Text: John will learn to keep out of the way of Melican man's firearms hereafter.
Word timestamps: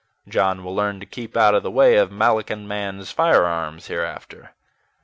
John 0.27 0.63
will 0.63 0.73
learn 0.73 0.99
to 0.99 1.05
keep 1.05 1.37
out 1.37 1.53
of 1.53 1.61
the 1.61 1.69
way 1.69 1.95
of 1.97 2.09
Melican 2.11 2.67
man's 2.67 3.11
firearms 3.11 3.85
hereafter. 3.85 4.55